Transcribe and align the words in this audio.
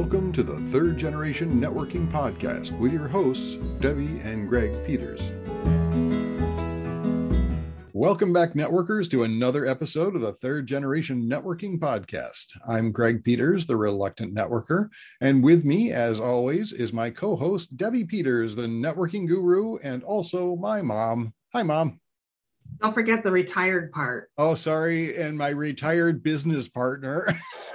Welcome 0.00 0.32
to 0.32 0.42
the 0.42 0.58
Third 0.72 0.96
Generation 0.96 1.60
Networking 1.60 2.06
Podcast 2.06 2.72
with 2.78 2.90
your 2.90 3.06
hosts, 3.06 3.56
Debbie 3.80 4.18
and 4.24 4.48
Greg 4.48 4.72
Peters. 4.86 5.20
Welcome 7.92 8.32
back, 8.32 8.54
networkers, 8.54 9.10
to 9.10 9.24
another 9.24 9.66
episode 9.66 10.16
of 10.16 10.22
the 10.22 10.32
Third 10.32 10.66
Generation 10.66 11.28
Networking 11.28 11.78
Podcast. 11.78 12.46
I'm 12.66 12.92
Greg 12.92 13.22
Peters, 13.22 13.66
the 13.66 13.76
reluctant 13.76 14.34
networker, 14.34 14.88
and 15.20 15.44
with 15.44 15.66
me, 15.66 15.92
as 15.92 16.18
always, 16.18 16.72
is 16.72 16.94
my 16.94 17.10
co 17.10 17.36
host, 17.36 17.76
Debbie 17.76 18.06
Peters, 18.06 18.56
the 18.56 18.62
networking 18.62 19.28
guru, 19.28 19.76
and 19.82 20.02
also 20.02 20.56
my 20.56 20.80
mom. 20.80 21.34
Hi, 21.52 21.62
mom. 21.62 22.00
Don't 22.80 22.94
forget 22.94 23.22
the 23.22 23.30
retired 23.30 23.92
part. 23.92 24.30
Oh, 24.38 24.54
sorry. 24.54 25.18
And 25.18 25.36
my 25.36 25.50
retired 25.50 26.22
business 26.22 26.68
partner. 26.68 27.28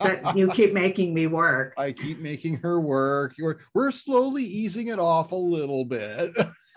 that 0.00 0.36
you 0.36 0.48
keep 0.52 0.72
making 0.72 1.14
me 1.14 1.26
work. 1.26 1.74
I 1.76 1.92
keep 1.92 2.18
making 2.18 2.56
her 2.56 2.80
work. 2.80 3.34
We're, 3.38 3.58
we're 3.74 3.90
slowly 3.90 4.44
easing 4.44 4.88
it 4.88 4.98
off 4.98 5.32
a 5.32 5.36
little 5.36 5.84
bit. 5.84 6.34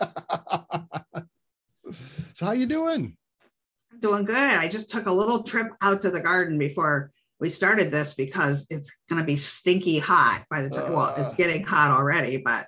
so 2.34 2.46
how 2.46 2.52
you 2.52 2.66
doing? 2.66 3.16
I'm 3.92 4.00
doing 4.00 4.24
good. 4.24 4.36
I 4.36 4.68
just 4.68 4.88
took 4.90 5.06
a 5.06 5.12
little 5.12 5.42
trip 5.42 5.68
out 5.80 6.02
to 6.02 6.10
the 6.10 6.20
garden 6.20 6.58
before 6.58 7.10
we 7.40 7.50
started 7.50 7.90
this 7.90 8.14
because 8.14 8.66
it's 8.70 8.90
going 9.08 9.20
to 9.20 9.26
be 9.26 9.36
stinky 9.36 9.98
hot 9.98 10.44
by 10.50 10.62
the 10.62 10.70
time. 10.70 10.92
Uh, 10.92 10.96
well, 10.96 11.14
it's 11.16 11.34
getting 11.34 11.64
hot 11.64 11.90
already, 11.90 12.38
but 12.38 12.66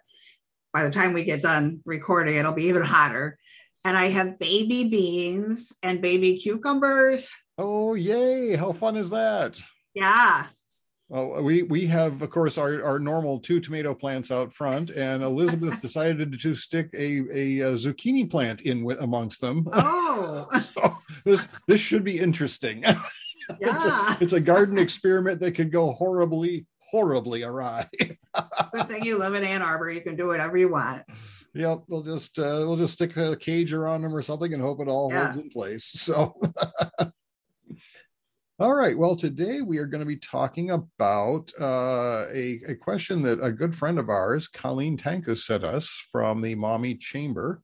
by 0.72 0.84
the 0.84 0.90
time 0.90 1.12
we 1.12 1.24
get 1.24 1.42
done 1.42 1.80
recording, 1.84 2.36
it'll 2.36 2.52
be 2.52 2.64
even 2.64 2.82
hotter. 2.82 3.38
And 3.84 3.96
I 3.96 4.06
have 4.06 4.38
baby 4.38 4.88
beans 4.88 5.72
and 5.82 6.02
baby 6.02 6.38
cucumbers. 6.38 7.32
Oh, 7.56 7.94
yay. 7.94 8.56
How 8.56 8.72
fun 8.72 8.96
is 8.96 9.10
that? 9.10 9.60
Yeah. 9.96 10.46
Well, 11.08 11.42
we 11.42 11.62
we 11.62 11.86
have, 11.86 12.20
of 12.20 12.30
course, 12.30 12.58
our, 12.58 12.84
our 12.84 12.98
normal 12.98 13.40
two 13.40 13.60
tomato 13.60 13.94
plants 13.94 14.30
out 14.30 14.52
front, 14.52 14.90
and 14.90 15.22
Elizabeth 15.22 15.80
decided 15.82 16.38
to 16.38 16.54
stick 16.54 16.90
a, 16.94 17.20
a, 17.32 17.60
a, 17.60 17.74
zucchini 17.74 18.28
plant 18.30 18.62
in 18.62 18.84
with, 18.84 19.00
amongst 19.00 19.40
them. 19.40 19.66
Oh, 20.18 20.48
so 20.60 20.96
this 21.26 21.48
this 21.68 21.80
should 21.80 22.02
be 22.02 22.18
interesting. 22.18 22.82
Yeah, 22.82 22.98
it's, 23.60 23.84
a, 23.84 24.24
it's, 24.24 24.32
a, 24.32 24.40
garden 24.40 24.78
experiment 24.78 25.40
that 25.40 25.52
could 25.52 25.70
go 25.70 25.92
horribly 25.92 26.66
horribly 26.90 27.42
awry. 27.42 27.86
Good 28.00 28.88
thing 28.88 29.04
you 29.04 29.18
live 29.18 29.34
in 29.34 29.44
Ann 29.44 29.60
Arbor; 29.60 29.90
you 29.90 30.00
can 30.00 30.16
do 30.16 30.26
whatever 30.26 30.56
you 30.56 30.70
want. 30.70 31.04
Yep, 31.54 31.82
we'll 31.88 32.02
just 32.02 32.38
uh, 32.38 32.64
we'll 32.66 32.76
just 32.76 32.94
stick 32.94 33.16
a 33.16 33.36
cage 33.36 33.74
around 33.74 34.02
them 34.02 34.14
or 34.14 34.22
something 34.22 34.52
and 34.52 34.62
hope 34.62 34.80
it 34.80 34.88
all 34.88 35.10
yeah. 35.10 35.32
holds 35.32 35.42
in 35.42 35.50
place. 35.50 35.84
So. 35.84 36.34
All 38.58 38.72
right. 38.72 38.96
Well, 38.96 39.16
today 39.16 39.60
we 39.60 39.76
are 39.76 39.84
going 39.84 40.00
to 40.00 40.06
be 40.06 40.16
talking 40.16 40.70
about 40.70 41.52
uh, 41.60 42.24
a, 42.32 42.58
a 42.68 42.74
question 42.74 43.20
that 43.20 43.44
a 43.44 43.52
good 43.52 43.74
friend 43.74 43.98
of 43.98 44.08
ours, 44.08 44.48
Colleen 44.48 44.96
Tankus, 44.96 45.44
sent 45.44 45.62
us 45.62 45.94
from 46.10 46.40
the 46.40 46.54
Mommy 46.54 46.94
Chamber. 46.94 47.60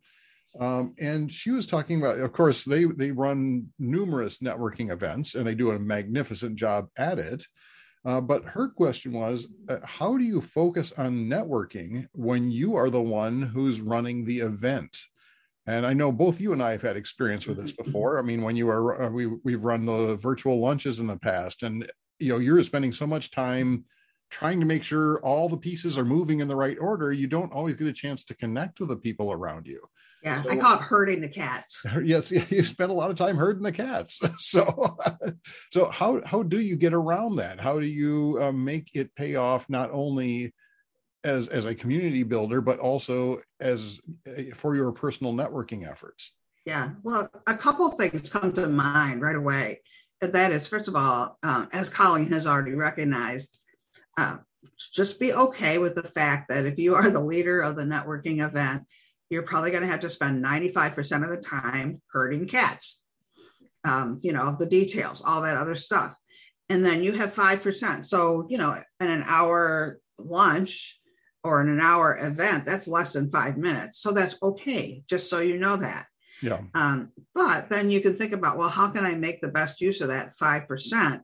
Um, 0.61 0.95
and 1.01 1.33
she 1.33 1.51
was 1.51 1.67
talking 1.67 1.99
about, 1.99 2.19
of 2.19 2.31
course, 2.34 2.62
they 2.62 2.84
they 2.84 3.11
run 3.11 3.69
numerous 3.79 4.41
networking 4.41 4.93
events 4.93 5.34
and 5.34 5.47
they 5.47 5.55
do 5.55 5.71
a 5.71 5.79
magnificent 5.79 6.57
job 6.57 6.89
at 6.99 7.19
it. 7.19 7.47
Uh, 8.05 8.21
but 8.21 8.45
her 8.45 8.69
question 8.69 9.15
was, 9.15 9.47
uh, 9.71 9.79
how 9.84 10.19
do 10.19 10.25
you 10.25 10.43
focus 10.43 10.93
on 10.99 11.25
networking 11.25 12.06
when 12.12 12.51
you 12.51 12.77
are 12.77 12.91
the 12.91 13.01
one 13.01 13.41
who's 13.41 13.81
running 13.81 14.27
the 14.27 14.41
event? 14.41 14.95
And 15.67 15.87
I 15.87 15.93
know 15.93 16.11
both 16.11 16.41
you 16.41 16.53
and 16.53 16.63
I 16.63 16.73
have 16.73 16.83
had 16.83 16.97
experience 16.97 17.47
with 17.47 17.57
this 17.57 17.73
before. 17.85 18.19
I 18.19 18.23
mean, 18.23 18.43
when 18.43 18.57
you 18.57 18.69
are, 18.69 19.03
uh, 19.03 19.11
we 19.11 19.27
we've 19.27 19.63
run 19.63 19.87
the 19.87 20.17
virtual 20.17 20.61
lunches 20.61 21.01
in 21.01 21.07
the 21.07 21.19
past, 21.19 21.63
and 21.63 21.91
you 22.19 22.29
know, 22.29 22.39
you're 22.39 22.63
spending 22.63 22.93
so 22.93 23.07
much 23.07 23.31
time 23.31 23.85
trying 24.31 24.59
to 24.59 24.67
make 24.67 24.83
sure 24.83 25.21
all 25.21 25.49
the 25.49 25.57
pieces 25.57 25.99
are 25.99 26.05
moving 26.05 26.41
in 26.41 26.49
the 26.49 26.57
right 26.57 26.79
order. 26.81 27.13
You 27.13 27.27
don't 27.27 27.53
always 27.53 27.77
get 27.77 27.87
a 27.87 27.93
chance 27.93 28.25
to 28.25 28.35
connect 28.35 28.81
with 28.81 28.89
the 28.89 28.97
people 28.97 29.31
around 29.31 29.67
you. 29.67 29.81
Yeah, 30.23 30.43
so, 30.43 30.51
I 30.51 30.57
call 30.57 30.77
it 30.77 30.83
herding 30.83 31.21
the 31.21 31.28
cats. 31.28 31.84
Yes, 32.05 32.31
you 32.31 32.62
spend 32.62 32.91
a 32.91 32.95
lot 32.95 33.11
of 33.11 33.17
time 33.17 33.37
herding 33.37 33.62
the 33.62 33.72
cats. 33.72 34.21
So, 34.39 34.97
so 35.71 35.91
how 35.91 36.21
how 36.25 36.43
do 36.43 36.61
you 36.61 36.77
get 36.77 36.95
around 36.95 37.37
that? 37.37 37.61
How 37.61 37.78
do 37.78 37.87
you 37.87 38.39
uh, 38.41 38.53
make 38.53 38.91
it 38.95 39.15
pay 39.15 39.37
off 39.37 39.69
not 39.69 39.91
only 39.93 40.55
as 41.25 41.49
as 41.49 41.66
a 41.66 41.75
community 41.75 42.22
builder 42.22 42.60
but 42.60 42.78
also 42.78 43.41
as 43.60 44.00
for 44.55 44.75
your 44.75 44.93
personal 44.93 45.33
networking 45.33 45.88
efforts? 45.88 46.33
Yeah 46.65 46.91
well 47.03 47.28
a 47.47 47.55
couple 47.55 47.88
things 47.91 48.28
come 48.28 48.53
to 48.55 48.69
mind 48.69 49.22
right 49.22 49.37
away. 49.37 49.81
That 50.21 50.53
is 50.53 50.69
first 50.69 50.88
of 50.88 50.97
all 50.97 51.38
um, 51.43 51.69
as 51.72 51.88
colleen 51.88 52.33
has 52.33 52.47
already 52.47 52.75
recognized 52.75 53.59
uh, 54.16 54.38
just 54.94 55.19
be 55.19 55.33
okay 55.33 55.78
with 55.78 55.94
the 55.94 56.03
fact 56.03 56.49
that 56.49 56.66
if 56.66 56.78
you 56.78 56.94
are 56.94 57.10
the 57.10 57.21
leader 57.21 57.60
of 57.60 57.77
the 57.77 57.84
networking 57.84 58.47
event 58.47 58.84
you're 59.31 59.43
probably 59.43 59.71
going 59.71 59.83
to 59.83 59.89
have 59.89 60.00
to 60.00 60.10
spend 60.10 60.44
95% 60.44 61.25
of 61.25 61.31
the 61.31 61.39
time 61.39 62.03
herding 62.12 62.47
cats 62.47 63.03
um, 63.84 64.21
you 64.22 64.33
know 64.33 64.56
the 64.59 64.66
details 64.66 65.22
all 65.22 65.43
that 65.43 65.56
other 65.56 65.75
stuff. 65.75 66.15
And 66.69 66.84
then 66.84 67.03
you 67.03 67.12
have 67.12 67.34
5% 67.34 68.04
so 68.04 68.47
you 68.49 68.59
know 68.59 68.81
in 69.00 69.10
an 69.10 69.25
hour 69.27 69.99
lunch 70.19 70.99
or 71.44 71.60
in 71.60 71.69
an 71.69 71.80
hour 71.80 72.16
event, 72.20 72.64
that's 72.64 72.88
less 72.88 73.12
than 73.12 73.30
five 73.30 73.56
minutes. 73.56 73.98
So 73.98 74.12
that's 74.12 74.36
okay, 74.42 75.03
just 75.08 75.28
so 75.28 75.41
you 75.41 75.58
know 75.58 75.76
that. 75.76 76.06
Yeah. 76.41 76.60
Um, 76.75 77.10
but 77.34 77.69
then 77.69 77.91
you 77.91 78.00
can 78.00 78.16
think 78.16 78.32
about, 78.32 78.58
well, 78.58 78.69
how 78.69 78.88
can 78.88 79.06
I 79.06 79.14
make 79.14 79.41
the 79.41 79.48
best 79.48 79.80
use 79.80 80.00
of 80.00 80.08
that 80.08 80.30
5%? 80.41 81.20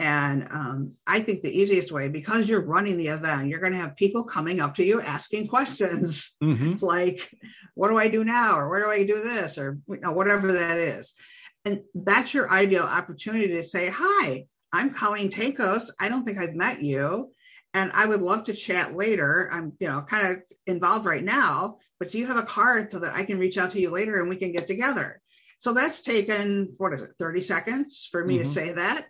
And 0.00 0.46
um, 0.52 0.92
I 1.06 1.20
think 1.20 1.42
the 1.42 1.56
easiest 1.56 1.90
way, 1.90 2.08
because 2.08 2.48
you're 2.48 2.60
running 2.60 2.96
the 2.96 3.08
event, 3.08 3.48
you're 3.48 3.60
going 3.60 3.72
to 3.72 3.78
have 3.78 3.96
people 3.96 4.22
coming 4.22 4.60
up 4.60 4.76
to 4.76 4.84
you 4.84 5.00
asking 5.00 5.48
questions 5.48 6.36
mm-hmm. 6.42 6.74
like, 6.84 7.30
what 7.74 7.88
do 7.88 7.98
I 7.98 8.08
do 8.08 8.24
now? 8.24 8.58
Or 8.58 8.68
where 8.68 8.84
do 8.84 8.90
I 8.90 9.04
do 9.04 9.22
this? 9.22 9.58
Or 9.58 9.78
you 9.88 10.00
know, 10.00 10.12
whatever 10.12 10.52
that 10.52 10.78
is. 10.78 11.14
And 11.64 11.80
that's 11.94 12.32
your 12.32 12.50
ideal 12.50 12.84
opportunity 12.84 13.48
to 13.48 13.64
say, 13.64 13.92
hi, 13.92 14.46
I'm 14.72 14.94
Colleen 14.94 15.30
Tankos. 15.30 15.90
I 15.98 16.08
don't 16.08 16.22
think 16.22 16.38
I've 16.38 16.54
met 16.54 16.82
you 16.82 17.32
and 17.78 17.92
I 17.94 18.06
would 18.06 18.20
love 18.20 18.44
to 18.44 18.54
chat 18.54 18.96
later. 18.96 19.48
I'm, 19.52 19.72
you 19.78 19.86
know, 19.86 20.02
kind 20.02 20.26
of 20.26 20.42
involved 20.66 21.06
right 21.06 21.22
now, 21.22 21.78
but 22.00 22.10
do 22.10 22.18
you 22.18 22.26
have 22.26 22.36
a 22.36 22.42
card 22.42 22.90
so 22.90 22.98
that 22.98 23.14
I 23.14 23.24
can 23.24 23.38
reach 23.38 23.56
out 23.56 23.70
to 23.72 23.80
you 23.80 23.90
later 23.90 24.18
and 24.18 24.28
we 24.28 24.36
can 24.36 24.50
get 24.50 24.66
together? 24.66 25.20
So 25.58 25.72
that's 25.72 26.02
taken, 26.02 26.74
what 26.78 26.92
is 26.92 27.02
it, 27.02 27.12
30 27.20 27.42
seconds 27.42 28.08
for 28.10 28.24
me 28.24 28.34
mm-hmm. 28.34 28.42
to 28.42 28.48
say 28.48 28.72
that. 28.72 29.06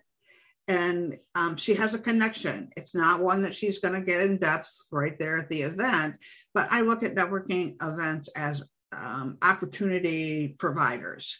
And 0.67 1.17
um, 1.33 1.57
she 1.57 1.73
has 1.73 1.95
a 1.95 1.99
connection. 1.99 2.69
It's 2.77 2.93
not 2.93 3.21
one 3.21 3.41
that 3.41 3.55
she's 3.55 3.79
going 3.79 3.95
to 3.95 4.05
get 4.05 4.21
in 4.21 4.37
depth 4.37 4.71
right 4.91 5.17
there 5.17 5.39
at 5.39 5.49
the 5.49 5.63
event, 5.63 6.17
but 6.53 6.67
I 6.69 6.81
look 6.81 7.01
at 7.01 7.15
networking 7.15 7.75
events 7.81 8.29
as 8.35 8.63
um, 8.91 9.39
opportunity 9.41 10.49
providers. 10.59 11.39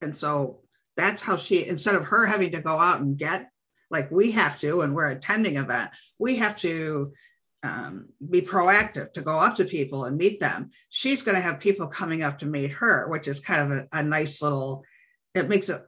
And 0.00 0.16
so 0.16 0.60
that's 0.96 1.20
how 1.20 1.36
she, 1.36 1.66
instead 1.66 1.96
of 1.96 2.04
her 2.04 2.24
having 2.24 2.52
to 2.52 2.62
go 2.62 2.78
out 2.78 3.00
and 3.00 3.18
get 3.18 3.51
like 3.92 4.10
we 4.10 4.32
have 4.32 4.58
to, 4.60 4.80
and 4.80 4.94
we're 4.94 5.10
attending 5.10 5.56
event, 5.56 5.90
we 6.18 6.36
have 6.36 6.56
to 6.56 7.12
um, 7.62 8.08
be 8.30 8.40
proactive 8.40 9.12
to 9.12 9.20
go 9.20 9.38
up 9.38 9.54
to 9.56 9.64
people 9.64 10.06
and 10.06 10.16
meet 10.16 10.40
them. 10.40 10.70
She's 10.88 11.22
going 11.22 11.36
to 11.36 11.42
have 11.42 11.60
people 11.60 11.86
coming 11.86 12.22
up 12.22 12.38
to 12.38 12.46
meet 12.46 12.72
her, 12.72 13.06
which 13.08 13.28
is 13.28 13.40
kind 13.40 13.60
of 13.72 13.78
a, 13.78 13.88
a 13.92 14.02
nice 14.02 14.42
little, 14.42 14.82
it 15.34 15.48
makes 15.48 15.68
it 15.68 15.82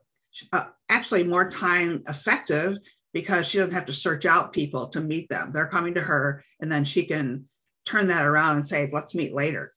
uh, 0.53 0.67
actually 0.89 1.25
more 1.25 1.51
time 1.51 2.03
effective 2.07 2.77
because 3.13 3.47
she 3.47 3.59
doesn't 3.59 3.75
have 3.75 3.87
to 3.87 3.93
search 3.93 4.27
out 4.27 4.53
people 4.53 4.89
to 4.89 5.01
meet 5.01 5.29
them. 5.31 5.51
They're 5.51 5.67
coming 5.67 5.95
to 5.95 6.03
her 6.03 6.45
and 6.61 6.71
then 6.71 6.85
she 6.85 7.05
can 7.05 7.49
turn 7.87 8.07
that 8.09 8.27
around 8.27 8.59
and 8.59 8.69
say, 8.69 8.89
let's 8.93 9.15
meet 9.15 9.35
later. 9.35 9.73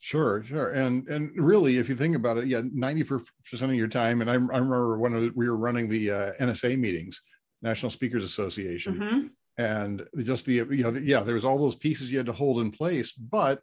Sure, 0.00 0.44
sure, 0.44 0.70
and 0.70 1.08
and 1.08 1.32
really, 1.34 1.78
if 1.78 1.88
you 1.88 1.96
think 1.96 2.14
about 2.14 2.38
it, 2.38 2.46
yeah, 2.46 2.62
ninety 2.72 3.02
percent 3.02 3.72
of 3.72 3.74
your 3.74 3.88
time. 3.88 4.20
And 4.20 4.30
I, 4.30 4.34
I 4.34 4.36
remember 4.36 4.98
when 4.98 5.32
we 5.34 5.48
were 5.48 5.56
running 5.56 5.88
the 5.88 6.10
uh, 6.12 6.32
NSA 6.38 6.78
meetings, 6.78 7.20
National 7.66 7.90
Speakers 7.90 8.24
Association. 8.24 8.94
Mm-hmm. 8.94 9.26
And 9.58 10.06
just 10.22 10.44
the, 10.44 10.54
you 10.54 10.82
know, 10.82 10.90
yeah, 10.90 11.20
there 11.20 11.34
was 11.34 11.44
all 11.44 11.58
those 11.58 11.74
pieces 11.74 12.12
you 12.12 12.18
had 12.18 12.26
to 12.26 12.32
hold 12.32 12.60
in 12.60 12.70
place, 12.70 13.12
but 13.12 13.60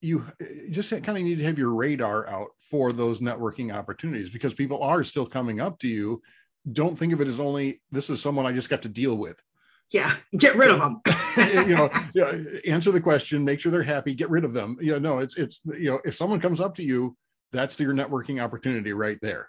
you 0.00 0.26
just 0.70 0.90
kind 0.90 1.08
of 1.08 1.24
need 1.24 1.38
to 1.38 1.44
have 1.44 1.58
your 1.58 1.74
radar 1.74 2.28
out 2.28 2.50
for 2.58 2.92
those 2.92 3.20
networking 3.20 3.74
opportunities 3.74 4.30
because 4.30 4.54
people 4.54 4.82
are 4.82 5.02
still 5.02 5.26
coming 5.26 5.60
up 5.60 5.78
to 5.80 5.88
you. 5.88 6.22
Don't 6.70 6.96
think 6.96 7.12
of 7.12 7.20
it 7.20 7.28
as 7.28 7.40
only 7.40 7.82
this 7.90 8.08
is 8.08 8.22
someone 8.22 8.46
I 8.46 8.52
just 8.52 8.70
got 8.70 8.82
to 8.82 8.88
deal 8.88 9.16
with. 9.16 9.42
Yeah, 9.90 10.14
get 10.36 10.54
rid 10.54 10.70
of 10.70 10.78
them. 10.78 11.00
you 11.66 11.74
know, 11.74 11.90
you 12.14 12.20
know, 12.20 12.44
answer 12.68 12.92
the 12.92 13.00
question, 13.00 13.44
make 13.44 13.58
sure 13.58 13.72
they're 13.72 13.82
happy, 13.82 14.14
get 14.14 14.30
rid 14.30 14.44
of 14.44 14.52
them. 14.52 14.76
You 14.80 14.92
know, 14.92 14.98
no, 14.98 15.18
it's 15.18 15.36
it's 15.36 15.60
you 15.66 15.90
know, 15.90 16.00
if 16.04 16.14
someone 16.14 16.40
comes 16.40 16.60
up 16.60 16.76
to 16.76 16.84
you, 16.84 17.16
that's 17.50 17.80
your 17.80 17.92
networking 17.92 18.40
opportunity 18.40 18.92
right 18.92 19.18
there 19.20 19.48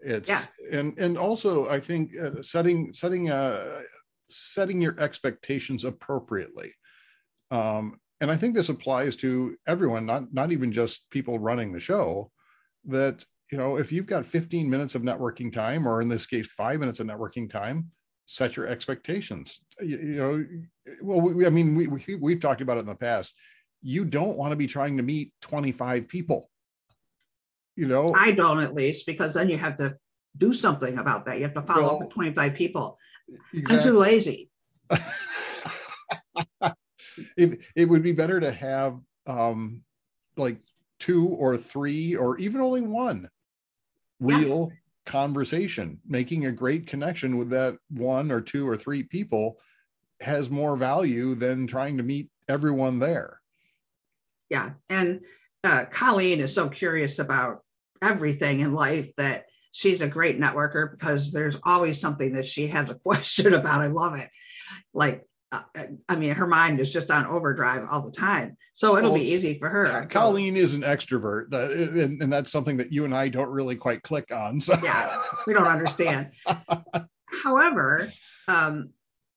it's 0.00 0.28
yeah. 0.28 0.44
and 0.72 0.98
and 0.98 1.16
also 1.16 1.68
i 1.68 1.80
think 1.80 2.16
uh, 2.18 2.42
setting 2.42 2.92
setting 2.92 3.30
uh 3.30 3.80
setting 4.28 4.80
your 4.80 4.98
expectations 5.00 5.84
appropriately 5.84 6.72
um 7.50 7.98
and 8.20 8.30
i 8.30 8.36
think 8.36 8.54
this 8.54 8.68
applies 8.68 9.16
to 9.16 9.56
everyone 9.66 10.04
not 10.04 10.32
not 10.32 10.52
even 10.52 10.72
just 10.72 11.08
people 11.10 11.38
running 11.38 11.72
the 11.72 11.80
show 11.80 12.30
that 12.84 13.24
you 13.50 13.58
know 13.58 13.76
if 13.76 13.90
you've 13.90 14.06
got 14.06 14.26
15 14.26 14.68
minutes 14.68 14.94
of 14.94 15.02
networking 15.02 15.52
time 15.52 15.86
or 15.86 16.02
in 16.02 16.08
this 16.08 16.26
case 16.26 16.46
5 16.46 16.80
minutes 16.80 17.00
of 17.00 17.06
networking 17.06 17.48
time 17.48 17.90
set 18.26 18.56
your 18.56 18.66
expectations. 18.66 19.60
You, 19.80 19.98
you 19.98 20.16
know, 20.16 20.44
well, 21.00 21.20
we, 21.20 21.46
I 21.46 21.50
mean, 21.50 21.74
we, 21.74 21.86
we 21.86 22.14
we've 22.16 22.40
talked 22.40 22.60
about 22.60 22.76
it 22.76 22.80
in 22.80 22.86
the 22.86 22.94
past. 22.94 23.34
You 23.82 24.04
don't 24.04 24.36
want 24.36 24.52
to 24.52 24.56
be 24.56 24.66
trying 24.66 24.96
to 24.96 25.02
meet 25.02 25.32
25 25.42 26.08
people. 26.08 26.50
You 27.76 27.86
know, 27.86 28.12
I 28.16 28.32
don't 28.32 28.62
at 28.62 28.74
least 28.74 29.06
because 29.06 29.34
then 29.34 29.48
you 29.48 29.58
have 29.58 29.76
to 29.76 29.96
do 30.36 30.54
something 30.54 30.98
about 30.98 31.26
that. 31.26 31.36
You 31.38 31.44
have 31.44 31.54
to 31.54 31.62
follow 31.62 31.82
well, 31.82 31.94
up 31.96 32.00
with 32.00 32.10
25 32.10 32.54
people. 32.54 32.98
Exactly. 33.52 33.76
I'm 33.76 33.82
too 33.82 33.92
lazy. 33.98 34.50
if 37.36 37.72
it 37.74 37.84
would 37.86 38.02
be 38.02 38.12
better 38.12 38.40
to 38.40 38.52
have 38.52 38.98
um 39.26 39.82
like 40.36 40.58
two 40.98 41.28
or 41.28 41.56
three 41.56 42.14
or 42.14 42.38
even 42.38 42.60
only 42.60 42.82
one 42.82 43.28
real 44.20 44.68
yeah. 44.70 44.76
conversation 45.04 46.00
making 46.06 46.46
a 46.46 46.52
great 46.52 46.86
connection 46.86 47.36
with 47.36 47.50
that 47.50 47.76
one 47.90 48.30
or 48.30 48.40
two 48.40 48.68
or 48.68 48.76
three 48.76 49.02
people 49.02 49.58
has 50.20 50.48
more 50.48 50.76
value 50.76 51.34
than 51.34 51.66
trying 51.66 51.96
to 51.96 52.02
meet 52.02 52.30
everyone 52.48 52.98
there 52.98 53.40
yeah 54.48 54.70
and 54.88 55.20
uh, 55.64 55.84
colleen 55.90 56.40
is 56.40 56.54
so 56.54 56.68
curious 56.68 57.18
about 57.18 57.62
everything 58.02 58.60
in 58.60 58.72
life 58.72 59.14
that 59.16 59.44
she's 59.72 60.00
a 60.00 60.08
great 60.08 60.38
networker 60.38 60.90
because 60.90 61.32
there's 61.32 61.56
always 61.64 62.00
something 62.00 62.32
that 62.32 62.46
she 62.46 62.66
has 62.68 62.90
a 62.90 62.94
question 63.04 63.54
about 63.54 63.82
i 63.82 63.86
love 63.86 64.14
it 64.14 64.28
like 64.94 65.24
uh, 65.52 65.62
I 66.08 66.16
mean, 66.16 66.34
her 66.34 66.46
mind 66.46 66.80
is 66.80 66.92
just 66.92 67.10
on 67.10 67.24
overdrive 67.26 67.84
all 67.90 68.02
the 68.02 68.10
time. 68.10 68.56
So 68.72 68.96
it'll 68.96 69.12
well, 69.12 69.20
be 69.20 69.30
easy 69.30 69.58
for 69.58 69.68
her. 69.68 69.86
Yeah, 69.86 70.04
Colleen 70.04 70.56
is 70.56 70.74
an 70.74 70.82
extrovert, 70.82 71.52
and, 71.52 72.20
and, 72.20 72.32
that's 72.32 72.50
something 72.50 72.76
that 72.78 72.92
you 72.92 73.04
and 73.04 73.14
I 73.14 73.28
don't 73.28 73.48
really 73.48 73.76
quite 73.76 74.02
click 74.02 74.32
on. 74.32 74.60
So 74.60 74.78
yeah, 74.82 75.22
we 75.46 75.54
don't 75.54 75.68
understand. 75.68 76.32
However, 77.44 78.12
um, 78.48 78.90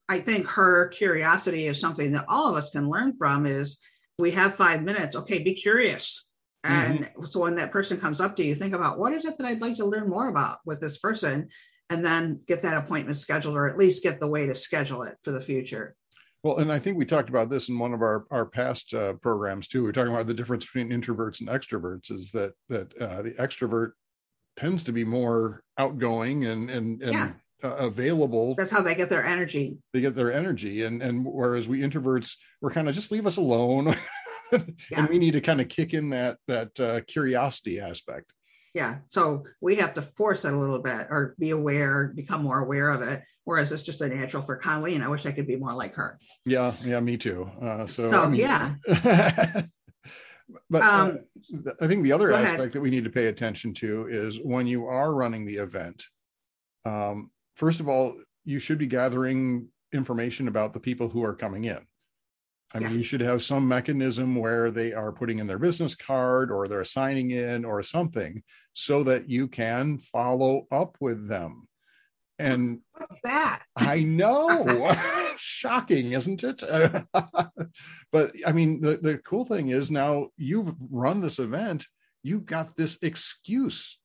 I 0.09 0.19
think 0.19 0.47
her 0.47 0.88
curiosity 0.88 1.67
is 1.67 1.79
something 1.79 2.11
that 2.13 2.25
all 2.27 2.50
of 2.50 2.56
us 2.56 2.71
can 2.71 2.89
learn 2.89 3.13
from. 3.13 3.45
Is 3.45 3.79
we 4.17 4.31
have 4.31 4.56
five 4.56 4.81
minutes. 4.81 5.15
Okay, 5.15 5.39
be 5.39 5.53
curious. 5.53 6.29
And 6.63 7.06
mm-hmm. 7.06 7.25
so 7.25 7.41
when 7.41 7.56
that 7.56 7.71
person 7.71 8.00
comes 8.00 8.19
up 8.19 8.35
to 8.35 8.44
you, 8.44 8.53
think 8.56 8.73
about 8.73 9.00
what 9.00 9.13
is 9.13 9.25
it 9.25 9.38
that 9.38 9.47
I'd 9.47 9.61
like 9.61 9.77
to 9.77 9.85
learn 9.85 10.09
more 10.09 10.27
about 10.27 10.59
with 10.65 10.81
this 10.81 10.97
person, 10.97 11.50
and 11.89 12.03
then 12.03 12.41
get 12.47 12.61
that 12.61 12.77
appointment 12.77 13.17
scheduled, 13.17 13.56
or 13.56 13.67
at 13.67 13.77
least 13.77 14.03
get 14.03 14.19
the 14.19 14.27
way 14.27 14.45
to 14.45 14.56
schedule 14.56 15.03
it 15.03 15.17
for 15.23 15.31
the 15.31 15.41
future. 15.41 15.95
Well, 16.44 16.57
and 16.57 16.71
I 16.71 16.79
think 16.79 16.97
we 16.97 17.06
talked 17.06 17.29
about 17.29 17.50
this 17.50 17.67
in 17.69 17.77
one 17.77 17.94
of 17.94 18.01
our 18.01 18.25
our 18.31 18.45
past 18.45 18.94
uh, 18.94 19.13
programs 19.13 19.67
too. 19.67 19.83
We 19.83 19.89
are 19.89 19.94
talking 19.94 20.13
about 20.13 20.27
the 20.27 20.33
difference 20.33 20.65
between 20.65 20.89
introverts 20.89 21.41
and 21.41 21.50
extroverts. 21.50 22.11
Is 22.11 22.31
that 22.31 22.53
that 22.69 22.95
uh, 23.01 23.21
the 23.21 23.31
extrovert 23.31 23.91
tends 24.56 24.83
to 24.83 24.94
be 24.94 25.03
more 25.03 25.63
outgoing 25.77 26.45
and 26.45 26.69
and 26.69 27.01
and 27.01 27.13
yeah. 27.13 27.31
uh, 27.61 27.75
available. 27.75 28.56
That's 28.56 28.71
how 28.71 28.81
they 28.81 28.95
get 28.95 29.09
their 29.09 29.25
energy. 29.25 29.77
They 29.94 30.00
get 30.00 30.15
their 30.15 30.31
energy, 30.31 30.83
and 30.83 31.01
and 31.01 31.25
whereas 31.25 31.67
we 31.67 31.81
introverts, 31.81 32.35
we're 32.61 32.71
kind 32.71 32.88
of 32.88 32.95
just 32.95 33.11
leave 33.11 33.27
us 33.27 33.35
alone, 33.35 33.95
and 34.96 35.10
we 35.10 35.19
need 35.19 35.31
to 35.31 35.42
kind 35.42 35.62
of 35.62 35.69
kick 35.69 35.94
in 35.94 36.10
that 36.10 36.38
that 36.48 36.80
uh, 36.80 37.01
curiosity 37.07 37.80
aspect. 37.80 38.34
Yeah 38.74 38.98
so 39.07 39.44
we 39.62 39.75
have 39.78 39.94
to 39.96 40.01
force 40.01 40.46
it 40.46 40.54
a 40.54 40.57
little 40.57 40.81
bit 40.81 41.07
or 41.10 41.36
be 41.40 41.50
aware 41.50 42.13
become 42.16 42.44
more 42.44 42.60
aware 42.60 42.92
of 42.92 43.01
it 43.01 43.24
whereas 43.44 43.72
it's 43.72 43.81
just 43.81 44.01
a 44.01 44.07
natural 44.07 44.44
for 44.44 44.57
colleen 44.57 45.01
i 45.01 45.07
wish 45.07 45.25
i 45.25 45.31
could 45.31 45.48
be 45.48 45.56
more 45.56 45.74
like 45.74 45.96
her. 45.96 46.19
Yeah 46.46 46.74
yeah 46.84 47.00
me 47.00 47.18
too 47.18 47.50
uh, 47.62 47.88
so, 47.88 48.10
so 48.10 48.24
I 48.24 48.30
mean, 48.30 48.42
yeah. 48.42 48.75
But 50.72 50.81
uh, 50.81 50.86
um, 50.86 51.19
uh, 51.68 51.72
i 51.81 51.88
think 51.88 52.04
the 52.04 52.12
other 52.12 52.31
aspect 52.31 52.60
ahead. 52.60 52.72
that 52.74 52.81
we 52.81 52.90
need 52.90 53.04
to 53.04 53.10
pay 53.10 53.28
attention 53.28 53.74
to 53.75 54.07
is 54.10 54.40
when 54.40 54.66
you 54.66 54.86
are 54.86 55.13
running 55.13 55.45
the 55.45 55.57
event 55.57 56.04
um, 56.86 57.31
first 57.56 57.80
of 57.80 57.88
all 57.88 58.16
you 58.45 58.60
should 58.60 58.78
be 58.78 58.88
gathering 58.88 59.68
information 59.94 60.48
about 60.48 60.74
the 60.74 60.80
people 60.80 61.10
who 61.10 61.24
are 61.24 61.36
coming 61.36 61.66
in 61.66 61.80
I 62.74 62.80
mean, 62.80 62.94
you 62.94 63.04
should 63.04 63.21
have 63.21 63.42
some 63.42 63.68
mechanism 63.68 64.36
where 64.36 64.69
they 64.69 64.94
are 64.94 65.12
putting 65.12 65.39
in 65.39 65.48
their 65.48 65.57
business 65.57 65.95
card 65.95 66.51
or 66.51 66.68
they're 66.68 66.83
signing 66.83 67.31
in 67.31 67.66
or 67.66 67.81
something 67.81 68.44
so 68.74 69.04
that 69.04 69.30
you 69.30 69.48
can 69.48 69.98
follow 69.98 70.68
up 70.71 70.95
with 71.00 71.27
them. 71.27 71.68
And 72.38 72.80
what's 72.94 73.19
that? 73.21 73.63
I 73.75 74.01
know. 74.04 74.95
Shocking, 75.38 76.13
isn't 76.13 76.44
it? 76.44 76.62
but 78.12 78.31
I 78.45 78.51
mean, 78.51 78.81
the, 78.81 78.98
the 79.01 79.18
cool 79.19 79.45
thing 79.45 79.69
is 79.69 79.89
now 79.89 80.27
you've 80.38 80.74
run 80.92 81.21
this 81.21 81.39
event, 81.39 81.88
you've 82.24 82.45
got 82.45 82.75
this 82.75 83.00
excuse 83.01 84.00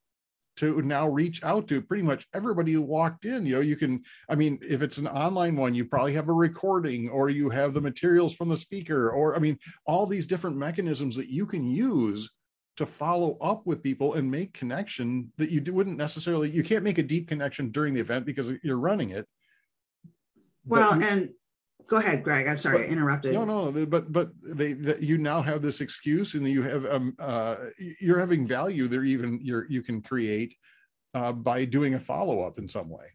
to 0.57 0.81
now 0.83 1.09
reach 1.09 1.43
out 1.43 1.67
to 1.69 1.83
pretty 1.83 2.03
much 2.03 2.27
everybody 2.35 2.73
who 2.73 2.83
walked 2.83 3.25
in 3.25 3.45
you 3.45 3.55
know 3.55 3.61
you 3.61 3.77
can 3.77 4.03
i 4.29 4.35
mean 4.35 4.59
if 4.63 4.83
it's 4.83 4.99
an 4.99 5.09
online 5.09 5.57
one 5.57 5.75
you 5.75 5.85
probably 5.85 6.15
have 6.15 6.29
a 6.29 6.33
recording 6.33 7.09
or 7.09 7.29
you 7.29 7.51
have 7.51 7.75
the 7.75 7.81
materials 7.81 8.35
from 8.35 8.49
the 8.49 8.57
speaker 8.57 9.11
or 9.11 9.35
i 9.35 9.39
mean 9.39 9.59
all 9.87 10.07
these 10.07 10.27
different 10.27 10.57
mechanisms 10.57 11.17
that 11.17 11.29
you 11.29 11.47
can 11.47 11.65
use 11.65 12.31
to 12.77 12.87
follow 12.87 13.37
up 13.41 13.67
with 13.67 13.83
people 13.83 14.15
and 14.15 14.29
make 14.29 14.53
connection 14.53 15.31
that 15.37 15.51
you 15.51 15.63
wouldn't 15.73 15.97
necessarily 15.97 16.51
you 16.51 16.65
can't 16.65 16.85
make 16.85 16.99
a 16.99 17.03
deep 17.03 17.29
connection 17.29 17.71
during 17.71 17.95
the 17.95 18.01
event 18.01 18.27
because 18.27 18.53
you're 18.63 18.79
running 18.79 19.11
it. 19.11 19.27
Well 20.67 20.95
and 20.95 21.31
go 21.89 21.97
ahead 21.97 22.23
greg. 22.23 22.47
I'm 22.47 22.59
sorry 22.59 22.79
but, 22.79 22.87
i 22.87 22.89
interrupted. 22.89 23.35
No 23.35 23.45
no 23.45 23.87
but 23.87 24.13
but 24.13 24.31
they, 24.43 24.73
they 24.73 24.99
you 24.99 25.19
now 25.19 25.43
have 25.43 25.63
this 25.63 25.81
excuse 25.81 26.35
and 26.35 26.47
you 26.49 26.63
have 26.63 26.87
um 26.87 27.15
uh 27.19 27.57
you're 28.01 28.19
having 28.19 28.47
value 28.47 28.89
there 28.89 29.05
even 29.05 29.41
you're 29.43 29.67
you 29.71 29.83
can 29.83 30.03
create 30.03 30.57
uh 31.15 31.33
by 31.33 31.65
doing 31.65 31.95
a 31.95 32.01
follow-up 32.01 32.59
in 32.59 32.69
some 32.69 32.89
way. 32.89 33.07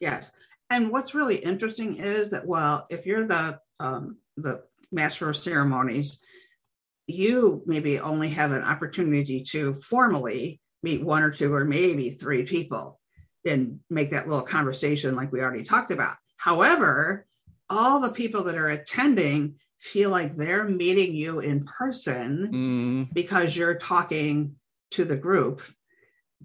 Yes. 0.00 0.30
And 0.70 0.90
what's 0.90 1.14
really 1.14 1.36
interesting 1.36 1.96
is 1.96 2.30
that 2.30 2.46
well 2.46 2.86
if 2.90 3.06
you're 3.06 3.26
the 3.26 3.58
um 3.78 4.18
the 4.36 4.62
master 4.92 5.28
of 5.28 5.36
ceremonies 5.36 6.18
you 7.06 7.62
maybe 7.66 7.98
only 7.98 8.30
have 8.30 8.52
an 8.52 8.62
opportunity 8.62 9.42
to 9.42 9.74
formally 9.74 10.60
meet 10.82 11.02
one 11.02 11.22
or 11.22 11.30
two 11.30 11.52
or 11.52 11.64
maybe 11.64 12.10
three 12.10 12.44
people 12.44 13.00
and 13.44 13.80
make 13.88 14.10
that 14.10 14.28
little 14.28 14.44
conversation 14.44 15.16
like 15.16 15.32
we 15.32 15.40
already 15.40 15.64
talked 15.64 15.90
about. 15.90 16.16
However 16.36 17.26
all 17.70 18.00
the 18.00 18.12
people 18.12 18.42
that 18.44 18.56
are 18.56 18.70
attending 18.70 19.54
feel 19.78 20.10
like 20.10 20.34
they're 20.34 20.64
meeting 20.64 21.14
you 21.14 21.40
in 21.40 21.64
person 21.64 22.50
mm. 22.52 23.14
because 23.14 23.56
you're 23.56 23.76
talking 23.76 24.56
to 24.90 25.04
the 25.04 25.16
group 25.16 25.62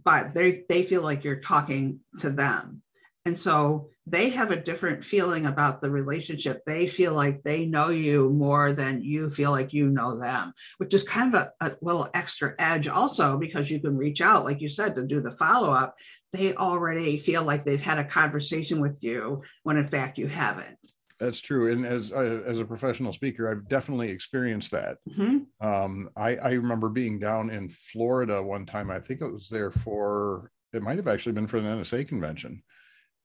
but 0.04 0.34
they 0.34 0.64
they 0.68 0.84
feel 0.84 1.02
like 1.02 1.24
you're 1.24 1.40
talking 1.40 2.00
to 2.20 2.30
them. 2.30 2.82
And 3.28 3.38
so 3.38 3.90
they 4.06 4.30
have 4.30 4.52
a 4.52 4.62
different 4.62 5.04
feeling 5.04 5.48
about 5.48 5.82
the 5.82 5.90
relationship. 5.90 6.62
They 6.68 6.86
feel 6.86 7.16
like 7.16 7.42
they 7.42 7.66
know 7.66 7.90
you 7.90 8.30
more 8.30 8.72
than 8.72 9.02
you 9.02 9.32
feel 9.32 9.50
like 9.50 9.74
you 9.74 9.90
know 9.90 10.20
them 10.20 10.54
which 10.78 10.94
is 10.94 11.04
kind 11.04 11.34
of 11.34 11.42
a, 11.42 11.52
a 11.66 11.76
little 11.82 12.08
extra 12.14 12.54
edge 12.60 12.88
also 12.88 13.38
because 13.38 13.72
you 13.72 13.80
can 13.80 13.98
reach 13.98 14.22
out 14.22 14.46
like 14.46 14.62
you 14.62 14.70
said 14.70 14.96
to 14.96 15.08
do 15.08 15.22
the 15.22 15.32
follow-up. 15.32 15.96
They 16.34 16.54
already 16.54 17.18
feel 17.18 17.44
like 17.44 17.64
they've 17.64 17.82
had 17.82 17.98
a 17.98 18.04
conversation 18.04 18.80
with 18.80 19.02
you 19.02 19.42
when 19.64 19.78
in 19.78 19.88
fact 19.88 20.18
you 20.18 20.28
haven't 20.28 20.78
that's 21.20 21.40
true 21.40 21.72
and 21.72 21.86
as 21.86 22.12
uh, 22.12 22.42
as 22.46 22.60
a 22.60 22.66
professional 22.66 23.14
speaker 23.14 23.50
i've 23.50 23.68
definitely 23.70 24.10
experienced 24.10 24.72
that. 24.72 24.98
Mm-hmm. 25.10 25.66
um, 25.66 26.10
I, 26.16 26.36
I 26.36 26.52
remember 26.54 26.90
being 26.90 27.20
down 27.20 27.50
in 27.50 27.70
florida 27.70 28.42
one 28.42 28.66
time 28.66 28.92
i 28.92 29.00
think 29.00 29.22
it 29.22 29.32
was 29.32 29.48
there 29.50 29.72
for 29.72 30.52
it 30.74 30.82
might 30.82 30.98
have 30.98 31.08
actually 31.08 31.34
been 31.34 31.48
for 31.48 31.58
an 31.58 31.64
nsa 31.64 32.08
convention 32.08 32.62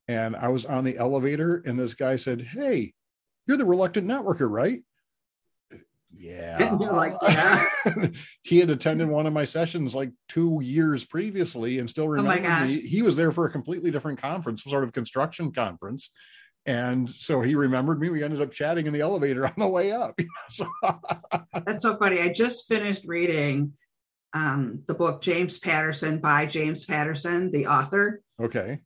and 0.08 0.36
i 0.36 0.48
was 0.48 0.66
on 0.66 0.84
the 0.84 0.96
elevator 0.96 1.62
and 1.66 1.78
this 1.78 1.94
guy 1.94 2.16
said 2.16 2.42
hey 2.42 2.94
you're 3.46 3.56
the 3.56 3.64
reluctant 3.64 4.06
networker 4.06 4.48
right? 4.48 4.82
Yeah. 6.12 6.74
Like 6.74 7.14
yeah. 7.22 7.66
He 8.42 8.58
had 8.58 8.68
attended 8.68 9.08
one 9.08 9.26
of 9.26 9.32
my 9.32 9.44
sessions 9.44 9.94
like 9.94 10.10
two 10.28 10.58
years 10.60 11.04
previously 11.04 11.78
and 11.78 11.88
still 11.88 12.08
remember 12.08 12.46
oh 12.46 12.66
me. 12.66 12.80
he 12.80 13.00
was 13.00 13.14
there 13.14 13.30
for 13.30 13.46
a 13.46 13.50
completely 13.50 13.92
different 13.92 14.20
conference 14.20 14.64
some 14.64 14.72
sort 14.72 14.82
of 14.82 14.92
construction 14.92 15.52
conference 15.52 16.10
and 16.66 17.08
so 17.08 17.40
he 17.40 17.54
remembered 17.54 18.00
me. 18.00 18.10
We 18.10 18.22
ended 18.22 18.42
up 18.42 18.52
chatting 18.52 18.86
in 18.86 18.92
the 18.92 19.00
elevator 19.00 19.46
on 19.46 19.54
the 19.56 19.66
way 19.66 19.92
up. 19.92 20.18
That's 21.66 21.82
so 21.82 21.96
funny. 21.96 22.20
I 22.20 22.32
just 22.32 22.68
finished 22.68 23.04
reading 23.06 23.72
um, 24.32 24.82
the 24.86 24.94
book 24.94 25.22
James 25.22 25.58
Patterson 25.58 26.18
by 26.18 26.46
James 26.46 26.84
Patterson, 26.84 27.50
the 27.50 27.66
author. 27.66 28.22
Okay. 28.40 28.80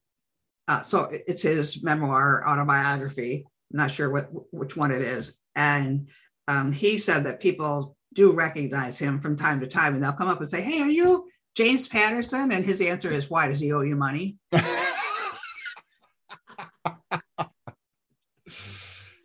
Uh, 0.67 0.83
so 0.83 1.11
it's 1.11 1.43
his 1.43 1.83
memoir 1.83 2.47
autobiography. 2.49 3.45
I'm 3.73 3.79
not 3.79 3.91
sure 3.91 4.11
what 4.11 4.29
which 4.53 4.77
one 4.77 4.91
it 4.91 5.03
is. 5.03 5.37
And 5.55 6.09
um, 6.49 6.73
he 6.73 6.97
said 6.97 7.25
that 7.25 7.41
people 7.41 7.97
do 8.15 8.33
recognize 8.33 8.99
him 8.99 9.21
from 9.21 9.37
time 9.37 9.61
to 9.61 9.67
time, 9.67 9.95
and 9.95 10.03
they'll 10.03 10.13
come 10.13 10.29
up 10.29 10.41
and 10.41 10.49
say, 10.49 10.63
"Hey, 10.63 10.81
are 10.81 10.91
you 10.91 11.29
James 11.55 11.87
Patterson?" 11.87 12.53
And 12.53 12.65
his 12.65 12.81
answer 12.81 13.11
is, 13.11 13.29
"Why 13.29 13.49
does 13.49 13.61
he 13.61 13.73
owe 13.73 13.83
you 13.83 13.97
money?" 13.97 14.39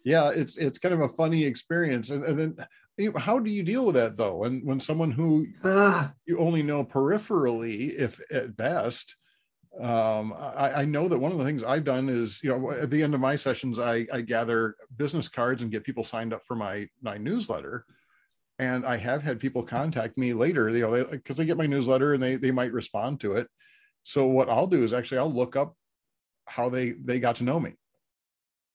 yeah, 0.09 0.31
it's 0.33 0.57
it's 0.57 0.79
kind 0.79 0.95
of 0.95 1.01
a 1.01 1.07
funny 1.07 1.43
experience. 1.43 2.09
And, 2.09 2.23
and 2.23 2.39
then 2.39 2.67
you 2.97 3.11
know, 3.11 3.19
how 3.19 3.37
do 3.37 3.51
you 3.51 3.61
deal 3.61 3.85
with 3.85 3.93
that 3.95 4.17
though? 4.17 4.43
And 4.45 4.65
when 4.65 4.79
someone 4.79 5.11
who 5.11 5.45
you 6.25 6.39
only 6.39 6.63
know 6.63 6.83
peripherally, 6.83 7.93
if 7.93 8.19
at 8.31 8.57
best, 8.57 9.15
um, 9.79 10.33
I, 10.33 10.81
I, 10.81 10.85
know 10.85 11.07
that 11.07 11.19
one 11.19 11.31
of 11.31 11.37
the 11.37 11.45
things 11.45 11.63
I've 11.63 11.83
done 11.83 12.09
is, 12.09 12.41
you 12.43 12.49
know, 12.49 12.71
at 12.71 12.89
the 12.89 13.03
end 13.03 13.13
of 13.13 13.21
my 13.21 13.35
sessions, 13.35 13.77
I, 13.77 14.07
I 14.11 14.21
gather 14.21 14.75
business 14.97 15.29
cards 15.29 15.61
and 15.61 15.71
get 15.71 15.83
people 15.83 16.03
signed 16.03 16.33
up 16.33 16.43
for 16.43 16.55
my 16.55 16.89
my 17.03 17.17
newsletter. 17.17 17.85
And 18.57 18.85
I 18.85 18.97
have 18.97 19.21
had 19.21 19.39
people 19.39 19.61
contact 19.61 20.17
me 20.17 20.33
later, 20.33 20.69
you 20.69 20.81
know, 20.81 21.05
because 21.05 21.37
they, 21.37 21.43
they 21.43 21.47
get 21.47 21.57
my 21.57 21.67
newsletter 21.67 22.15
and 22.15 22.23
they 22.23 22.35
they 22.35 22.51
might 22.51 22.73
respond 22.73 23.19
to 23.19 23.33
it. 23.33 23.47
So 24.03 24.25
what 24.25 24.49
I'll 24.49 24.65
do 24.65 24.83
is 24.83 24.91
actually 24.91 25.19
I'll 25.19 25.31
look 25.31 25.55
up 25.55 25.75
how 26.47 26.69
they 26.69 26.93
they 27.05 27.19
got 27.19 27.35
to 27.35 27.43
know 27.43 27.59
me. 27.59 27.75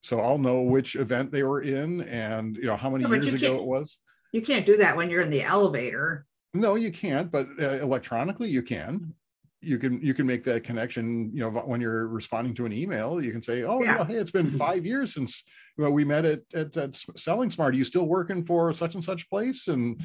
So 0.04 0.20
I'll 0.20 0.37
know 0.37 0.61
which 0.61 0.96
event 0.96 1.32
they 1.32 1.44
were 1.44 1.62
in 1.62 2.02
and 2.02 2.56
you 2.56 2.66
know 2.66 2.76
how 2.76 2.90
many 2.90 3.08
years 3.08 3.26
ago 3.26 3.56
it 3.56 3.64
was. 3.64 3.99
You 4.32 4.42
can't 4.42 4.66
do 4.66 4.76
that 4.76 4.96
when 4.99 5.08
you're 5.08 5.23
in 5.23 5.30
the 5.30 5.42
elevator. 5.42 6.26
No, 6.52 6.75
you 6.75 6.92
can't, 6.92 7.30
but 7.30 7.49
uh, 7.58 7.80
electronically 7.80 8.50
you 8.50 8.62
can 8.62 9.14
you 9.62 9.78
can 9.78 10.02
you 10.02 10.12
can 10.12 10.26
make 10.26 10.44
that 10.44 10.62
connection 10.62 11.30
you 11.32 11.40
know 11.40 11.49
when 11.49 11.80
you're 11.80 12.06
responding 12.06 12.52
to 12.54 12.66
an 12.66 12.73
email 12.73 13.23
you 13.23 13.32
can 13.32 13.40
say 13.40 13.62
oh 13.62 13.82
yeah, 13.82 13.96
yeah 13.96 14.04
hey 14.04 14.14
it's 14.16 14.30
been 14.30 14.49
mm-hmm. 14.49 14.58
five 14.58 14.84
years 14.84 15.14
since 15.14 15.42
well, 15.78 15.90
we 15.90 16.04
met 16.04 16.26
at, 16.26 16.42
at, 16.52 16.76
at 16.76 17.02
selling 17.16 17.50
smart 17.50 17.73
are 17.73 17.76
you 17.78 17.82
still 17.82 18.04
working 18.04 18.44
for 18.44 18.75
such 18.75 18.94
and 18.94 19.02
such 19.02 19.28
place 19.30 19.68
and 19.68 20.02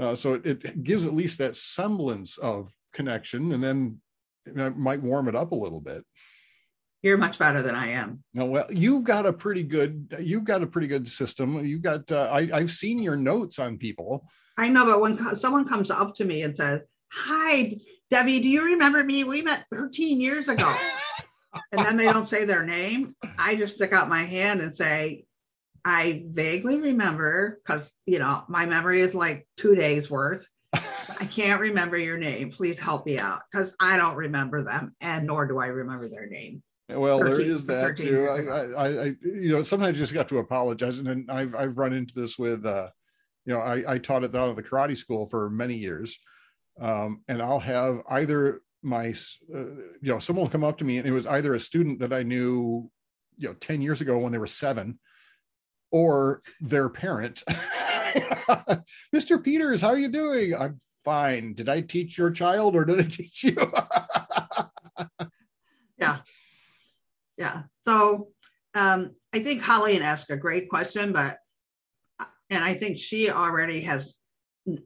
uh, 0.00 0.14
so 0.14 0.34
it, 0.34 0.64
it, 0.64 0.82
gives 0.82 1.04
at 1.04 1.12
least 1.12 1.36
that 1.36 1.58
semblance 1.58 2.38
of 2.38 2.70
connection 2.94 3.52
and 3.52 3.62
then 3.62 4.00
it 4.46 4.78
might 4.78 5.02
warm 5.02 5.28
it 5.28 5.36
up 5.36 5.52
a 5.52 5.54
little 5.54 5.80
bit 5.80 6.04
you're 7.02 7.18
much 7.18 7.38
better 7.38 7.62
than 7.62 7.74
i 7.74 7.88
am 7.88 8.22
no 8.34 8.44
well 8.44 8.66
you've 8.70 9.04
got 9.04 9.26
a 9.26 9.32
pretty 9.32 9.62
good 9.62 10.16
you've 10.20 10.44
got 10.44 10.62
a 10.62 10.66
pretty 10.66 10.86
good 10.86 11.08
system 11.08 11.64
you've 11.64 11.82
got 11.82 12.10
uh, 12.12 12.28
I, 12.32 12.48
i've 12.54 12.72
seen 12.72 13.02
your 13.02 13.16
notes 13.16 13.58
on 13.58 13.78
people 13.78 14.26
i 14.56 14.68
know 14.68 14.84
but 14.84 15.00
when 15.00 15.18
someone 15.36 15.68
comes 15.68 15.90
up 15.90 16.14
to 16.16 16.24
me 16.24 16.42
and 16.42 16.56
says 16.56 16.80
hi 17.10 17.72
Debbie, 18.12 18.40
do 18.40 18.48
you 18.50 18.62
remember 18.66 19.02
me? 19.02 19.24
We 19.24 19.40
met 19.40 19.64
13 19.72 20.20
years 20.20 20.46
ago. 20.46 20.70
and 21.72 21.82
then 21.82 21.96
they 21.96 22.04
don't 22.04 22.28
say 22.28 22.44
their 22.44 22.62
name. 22.62 23.14
I 23.38 23.56
just 23.56 23.76
stick 23.76 23.94
out 23.94 24.10
my 24.10 24.20
hand 24.20 24.60
and 24.60 24.74
say, 24.74 25.24
I 25.82 26.22
vaguely 26.26 26.78
remember 26.78 27.58
because, 27.64 27.96
you 28.04 28.18
know, 28.18 28.44
my 28.50 28.66
memory 28.66 29.00
is 29.00 29.14
like 29.14 29.48
two 29.56 29.74
days 29.74 30.10
worth. 30.10 30.46
I 30.74 31.26
can't 31.30 31.62
remember 31.62 31.96
your 31.96 32.18
name. 32.18 32.50
Please 32.50 32.78
help 32.78 33.06
me 33.06 33.18
out 33.18 33.40
because 33.50 33.74
I 33.80 33.96
don't 33.96 34.16
remember 34.16 34.62
them 34.62 34.94
and 35.00 35.26
nor 35.26 35.46
do 35.46 35.58
I 35.58 35.68
remember 35.68 36.10
their 36.10 36.26
name. 36.26 36.62
Well, 36.96 37.18
13, 37.18 37.34
there 37.34 37.54
is 37.54 37.66
that 37.66 37.96
too. 37.96 38.28
I, 38.28 38.60
I, 38.72 38.86
I, 38.86 39.04
you 39.22 39.52
know, 39.52 39.62
sometimes 39.62 39.96
you 39.96 40.02
just 40.02 40.14
got 40.14 40.28
to 40.28 40.38
apologize. 40.38 40.98
And 40.98 41.30
I've, 41.30 41.54
I've 41.54 41.78
run 41.78 41.92
into 41.92 42.14
this 42.14 42.38
with, 42.38 42.64
uh, 42.66 42.88
you 43.44 43.54
know, 43.54 43.60
I, 43.60 43.94
I 43.94 43.98
taught 43.98 44.24
at 44.24 44.32
the 44.32 44.38
karate 44.38 44.96
school 44.96 45.26
for 45.26 45.50
many 45.50 45.74
years 45.74 46.18
um, 46.80 47.22
and 47.28 47.42
I'll 47.42 47.60
have 47.60 48.02
either 48.08 48.62
my, 48.82 49.14
uh, 49.54 49.58
you 50.00 50.12
know, 50.12 50.18
someone 50.18 50.44
will 50.44 50.50
come 50.50 50.64
up 50.64 50.78
to 50.78 50.84
me 50.84 50.98
and 50.98 51.06
it 51.06 51.12
was 51.12 51.26
either 51.26 51.54
a 51.54 51.60
student 51.60 51.98
that 52.00 52.12
I 52.12 52.22
knew, 52.22 52.90
you 53.36 53.48
know, 53.48 53.54
10 53.54 53.82
years 53.82 54.00
ago 54.00 54.18
when 54.18 54.32
they 54.32 54.38
were 54.38 54.46
seven 54.46 54.98
or 55.90 56.40
their 56.60 56.88
parent. 56.88 57.42
Mr. 59.14 59.42
Peters, 59.42 59.80
how 59.80 59.88
are 59.88 59.98
you 59.98 60.08
doing? 60.08 60.54
I'm 60.54 60.80
fine. 61.04 61.54
Did 61.54 61.68
I 61.68 61.80
teach 61.82 62.18
your 62.18 62.30
child 62.30 62.74
or 62.74 62.84
did 62.84 63.00
I 63.00 63.08
teach 63.08 63.44
you? 63.44 63.56
yeah. 65.98 66.18
Yeah. 67.36 67.62
So 67.70 68.28
um, 68.74 69.14
I 69.32 69.40
think 69.40 69.62
Colleen 69.62 70.02
asked 70.02 70.30
a 70.30 70.36
great 70.36 70.68
question, 70.68 71.12
but, 71.12 71.38
and 72.50 72.62
I 72.62 72.74
think 72.74 72.98
she 72.98 73.30
already 73.30 73.82
has 73.82 74.22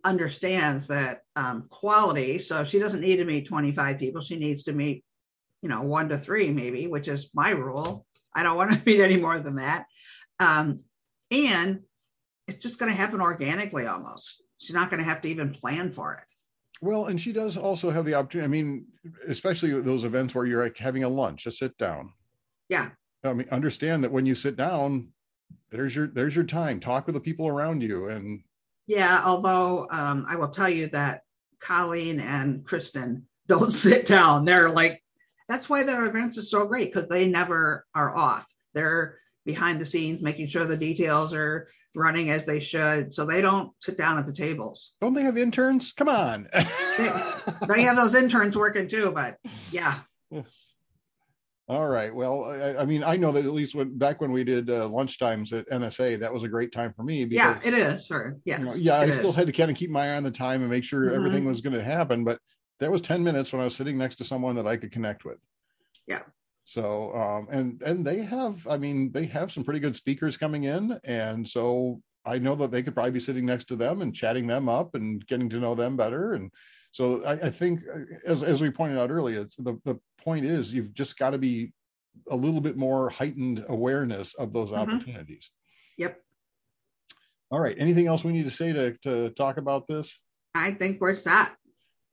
understands 0.04 0.86
that 0.86 1.20
um, 1.34 1.66
quality. 1.68 2.38
So 2.38 2.64
she 2.64 2.78
doesn't 2.78 3.00
need 3.00 3.16
to 3.16 3.24
meet 3.24 3.46
25 3.46 3.98
people. 3.98 4.22
She 4.22 4.38
needs 4.38 4.64
to 4.64 4.72
meet, 4.72 5.04
you 5.62 5.68
know, 5.68 5.82
one 5.82 6.08
to 6.08 6.18
three 6.18 6.50
maybe, 6.50 6.86
which 6.86 7.08
is 7.08 7.30
my 7.34 7.50
rule. 7.50 8.06
I 8.34 8.42
don't 8.42 8.56
want 8.56 8.72
to 8.72 8.82
meet 8.86 9.00
any 9.00 9.16
more 9.16 9.38
than 9.38 9.56
that. 9.56 9.86
Um, 10.38 10.80
and 11.30 11.80
it's 12.46 12.58
just 12.58 12.78
going 12.78 12.90
to 12.90 12.96
happen 12.96 13.20
organically 13.20 13.86
almost. 13.86 14.42
She's 14.58 14.74
not 14.74 14.90
going 14.90 15.02
to 15.02 15.08
have 15.08 15.20
to 15.22 15.28
even 15.28 15.52
plan 15.52 15.90
for 15.90 16.14
it. 16.14 16.24
Well, 16.80 17.06
and 17.06 17.20
she 17.20 17.32
does 17.32 17.56
also 17.56 17.90
have 17.90 18.04
the 18.04 18.14
opportunity. 18.14 18.44
I 18.44 18.48
mean, 18.48 18.86
especially 19.26 19.80
those 19.80 20.04
events 20.04 20.34
where 20.34 20.44
you're 20.44 20.62
like 20.62 20.76
having 20.76 21.04
a 21.04 21.08
lunch, 21.08 21.46
a 21.46 21.50
sit 21.50 21.76
down. 21.78 22.12
Yeah. 22.68 22.90
I 23.24 23.32
mean, 23.32 23.48
understand 23.50 24.04
that 24.04 24.12
when 24.12 24.26
you 24.26 24.34
sit 24.34 24.56
down, 24.56 25.08
there's 25.70 25.94
your 25.94 26.06
there's 26.06 26.34
your 26.34 26.44
time. 26.44 26.80
Talk 26.80 27.06
with 27.06 27.14
the 27.14 27.20
people 27.20 27.48
around 27.48 27.82
you, 27.82 28.08
and 28.08 28.42
yeah, 28.86 29.22
although 29.24 29.86
um, 29.90 30.24
I 30.28 30.36
will 30.36 30.48
tell 30.48 30.68
you 30.68 30.86
that 30.88 31.22
Colleen 31.60 32.20
and 32.20 32.64
Kristen 32.64 33.26
don't 33.46 33.72
sit 33.72 34.06
down. 34.06 34.44
They're 34.44 34.70
like, 34.70 35.02
that's 35.48 35.68
why 35.68 35.82
their 35.82 36.04
events 36.06 36.38
are 36.38 36.42
so 36.42 36.66
great 36.66 36.92
because 36.92 37.08
they 37.08 37.26
never 37.26 37.86
are 37.94 38.14
off. 38.14 38.46
They're 38.74 39.18
behind 39.44 39.80
the 39.80 39.86
scenes, 39.86 40.20
making 40.20 40.48
sure 40.48 40.64
the 40.64 40.76
details 40.76 41.32
are 41.32 41.68
running 41.94 42.30
as 42.30 42.44
they 42.44 42.58
should. 42.58 43.14
So 43.14 43.24
they 43.24 43.40
don't 43.40 43.70
sit 43.80 43.96
down 43.96 44.18
at 44.18 44.26
the 44.26 44.32
tables. 44.32 44.94
Don't 45.00 45.14
they 45.14 45.22
have 45.22 45.38
interns? 45.38 45.92
Come 45.92 46.08
on. 46.08 46.48
they, 46.52 47.10
they 47.68 47.82
have 47.82 47.96
those 47.96 48.16
interns 48.16 48.56
working 48.56 48.88
too, 48.88 49.12
but 49.12 49.38
yeah. 49.70 50.00
All 51.68 51.88
right. 51.88 52.14
Well, 52.14 52.44
I, 52.44 52.82
I, 52.82 52.84
mean, 52.84 53.02
I 53.02 53.16
know 53.16 53.32
that 53.32 53.44
at 53.44 53.52
least 53.52 53.74
when 53.74 53.98
back 53.98 54.20
when 54.20 54.30
we 54.30 54.44
did 54.44 54.70
uh, 54.70 54.88
lunchtimes 54.88 55.52
at 55.52 55.68
NSA, 55.68 56.20
that 56.20 56.32
was 56.32 56.44
a 56.44 56.48
great 56.48 56.70
time 56.70 56.92
for 56.92 57.02
me. 57.02 57.24
Because, 57.24 57.60
yeah, 57.64 57.68
it 57.68 57.74
is. 57.74 58.06
Sure. 58.06 58.36
yes. 58.44 58.60
You 58.60 58.64
know, 58.64 58.74
yeah, 58.74 59.00
I 59.00 59.10
still 59.10 59.32
had 59.32 59.48
to 59.48 59.52
kind 59.52 59.70
of 59.70 59.76
keep 59.76 59.90
my 59.90 60.12
eye 60.12 60.16
on 60.16 60.22
the 60.22 60.30
time 60.30 60.60
and 60.62 60.70
make 60.70 60.84
sure 60.84 61.06
mm-hmm. 61.06 61.16
everything 61.16 61.44
was 61.44 61.60
going 61.60 61.74
to 61.74 61.82
happen. 61.82 62.22
But 62.22 62.38
that 62.78 62.92
was 62.92 63.00
ten 63.00 63.24
minutes 63.24 63.52
when 63.52 63.60
I 63.60 63.64
was 63.64 63.74
sitting 63.74 63.98
next 63.98 64.16
to 64.16 64.24
someone 64.24 64.54
that 64.56 64.66
I 64.66 64.76
could 64.76 64.92
connect 64.92 65.24
with. 65.24 65.44
Yeah. 66.06 66.22
So, 66.62 67.12
um, 67.14 67.48
and 67.50 67.82
and 67.82 68.06
they 68.06 68.22
have, 68.22 68.64
I 68.68 68.76
mean, 68.76 69.10
they 69.10 69.26
have 69.26 69.50
some 69.50 69.64
pretty 69.64 69.80
good 69.80 69.96
speakers 69.96 70.36
coming 70.36 70.64
in, 70.64 70.98
and 71.04 71.48
so 71.48 72.00
I 72.24 72.38
know 72.38 72.54
that 72.56 72.70
they 72.70 72.82
could 72.82 72.94
probably 72.94 73.12
be 73.12 73.20
sitting 73.20 73.46
next 73.46 73.66
to 73.66 73.76
them 73.76 74.02
and 74.02 74.14
chatting 74.14 74.46
them 74.46 74.68
up 74.68 74.94
and 74.94 75.24
getting 75.26 75.48
to 75.50 75.60
know 75.60 75.74
them 75.74 75.96
better. 75.96 76.34
And 76.34 76.50
so 76.90 77.24
I, 77.24 77.32
I 77.32 77.50
think, 77.50 77.82
uh, 77.92 78.00
as 78.24 78.42
as 78.42 78.60
we 78.60 78.70
pointed 78.70 78.98
out 78.98 79.10
earlier, 79.10 79.46
the 79.58 79.78
the 79.84 80.00
point 80.26 80.44
is 80.44 80.74
you've 80.74 80.92
just 80.92 81.16
got 81.16 81.30
to 81.30 81.38
be 81.38 81.72
a 82.30 82.36
little 82.36 82.60
bit 82.60 82.76
more 82.76 83.08
heightened 83.08 83.64
awareness 83.68 84.34
of 84.34 84.52
those 84.52 84.70
mm-hmm. 84.70 84.90
opportunities. 84.90 85.50
Yep. 85.98 86.20
All 87.50 87.60
right. 87.60 87.76
Anything 87.78 88.08
else 88.08 88.24
we 88.24 88.32
need 88.32 88.44
to 88.44 88.50
say 88.50 88.72
to, 88.72 88.96
to 89.04 89.30
talk 89.30 89.56
about 89.56 89.86
this? 89.86 90.18
I 90.54 90.72
think 90.72 91.00
we're 91.00 91.14
set. 91.14 91.54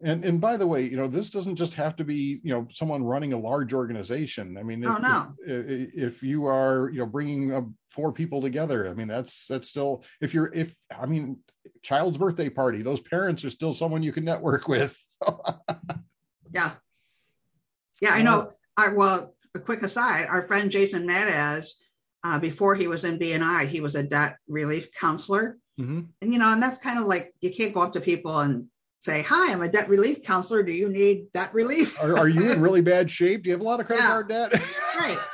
And 0.06 0.26
and 0.26 0.42
by 0.42 0.58
the 0.58 0.68
way, 0.68 0.84
you 0.84 0.98
know, 0.98 1.08
this 1.08 1.30
doesn't 1.30 1.56
just 1.56 1.76
have 1.76 1.96
to 1.96 2.04
be, 2.04 2.42
you 2.44 2.54
know, 2.54 2.68
someone 2.74 3.04
running 3.04 3.32
a 3.32 3.40
large 3.40 3.74
organization. 3.74 4.58
I 4.58 4.64
mean, 4.64 4.84
if, 4.84 4.90
oh, 4.90 4.98
no. 4.98 5.34
if, 5.48 5.96
if 5.96 6.24
you 6.24 6.46
are, 6.46 6.90
you 6.92 7.00
know, 7.00 7.06
bringing 7.06 7.54
uh, 7.54 7.62
four 7.90 8.12
people 8.12 8.42
together, 8.42 8.90
I 8.90 8.94
mean, 8.94 9.08
that's 9.08 9.48
that's 9.48 9.70
still 9.70 10.04
if 10.20 10.34
you're 10.34 10.52
if 10.54 10.76
I 10.92 11.06
mean, 11.06 11.38
child's 11.84 12.18
birthday 12.18 12.50
party, 12.50 12.82
those 12.82 13.00
parents 13.00 13.46
are 13.46 13.50
still 13.50 13.74
someone 13.74 14.04
you 14.04 14.12
can 14.12 14.26
network 14.26 14.68
with. 14.68 14.94
yeah. 16.54 16.74
Yeah, 18.04 18.16
I 18.16 18.22
know. 18.22 18.52
I 18.76 18.90
well, 18.90 19.34
a 19.56 19.60
quick 19.60 19.82
aside: 19.82 20.28
our 20.28 20.42
friend 20.42 20.70
Jason 20.70 21.08
Madaz, 21.08 21.70
uh, 22.26 22.38
before 22.38 22.76
he 22.76 22.88
was 22.88 23.06
in 23.06 23.18
BNI, 23.18 23.68
he 23.68 23.80
was 23.80 23.96
a 23.96 24.04
debt 24.04 24.36
relief 24.50 24.90
counselor, 24.92 25.58
mm-hmm. 25.80 26.02
and 26.22 26.34
you 26.34 26.38
know, 26.38 26.52
and 26.52 26.62
that's 26.62 26.84
kind 26.84 27.00
of 27.00 27.06
like 27.06 27.34
you 27.40 27.50
can't 27.50 27.74
go 27.74 27.82
up 27.82 27.94
to 27.94 28.02
people 28.02 28.42
and 28.42 28.66
say, 29.00 29.22
"Hi, 29.22 29.54
I'm 29.54 29.62
a 29.62 29.70
debt 29.70 29.88
relief 29.88 30.22
counselor. 30.22 30.64
Do 30.64 30.74
you 30.74 30.90
need 30.90 31.32
debt 31.34 31.54
relief? 31.54 31.98
are, 32.04 32.18
are, 32.18 32.28
you 32.28 32.52
in 32.52 32.60
really 32.60 32.82
bad 32.94 33.10
shape? 33.10 33.44
Do 33.44 33.50
you 33.50 33.54
have 33.54 33.62
a 33.62 33.64
lot 33.64 33.80
of 33.80 33.86
credit 33.86 34.02
yeah. 34.02 34.10
card 34.10 34.28
debt?" 34.28 34.54
right. 35.00 35.20